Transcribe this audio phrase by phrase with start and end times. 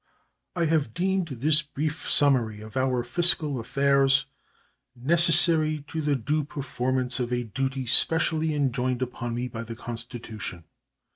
[0.55, 4.25] I have deemed this brief summary of our fiscal affairs
[4.95, 10.63] necessary to the due performance of a duty specially enjoined upon me by the Constitution.